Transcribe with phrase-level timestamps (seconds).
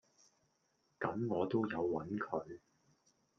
[0.99, 2.59] 咁我都有搵佢